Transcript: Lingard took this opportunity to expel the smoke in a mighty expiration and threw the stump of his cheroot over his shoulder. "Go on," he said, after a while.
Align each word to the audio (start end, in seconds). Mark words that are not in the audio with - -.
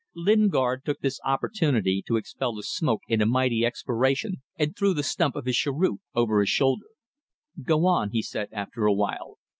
Lingard 0.15 0.83
took 0.83 1.01
this 1.01 1.19
opportunity 1.23 2.03
to 2.07 2.15
expel 2.15 2.55
the 2.55 2.63
smoke 2.63 3.01
in 3.07 3.21
a 3.21 3.25
mighty 3.27 3.63
expiration 3.63 4.41
and 4.57 4.75
threw 4.75 4.95
the 4.95 5.03
stump 5.03 5.35
of 5.35 5.45
his 5.45 5.55
cheroot 5.57 5.99
over 6.15 6.39
his 6.39 6.49
shoulder. 6.49 6.87
"Go 7.61 7.85
on," 7.85 8.09
he 8.09 8.23
said, 8.23 8.49
after 8.51 8.87
a 8.87 8.93
while. 8.93 9.37